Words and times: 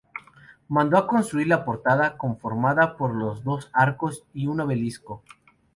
Mandó 0.67 0.97
a 0.97 1.05
construir 1.05 1.45
la 1.45 1.63
portada, 1.63 2.17
conformada 2.17 2.97
por 2.97 3.13
los 3.13 3.43
dos 3.43 3.69
arcos 3.71 4.23
y 4.33 4.47
un 4.47 4.59
obelisco. 4.61 5.21